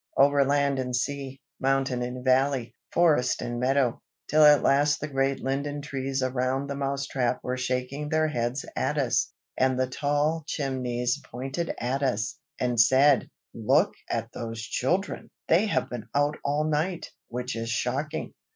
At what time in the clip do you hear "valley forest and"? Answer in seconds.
2.25-3.59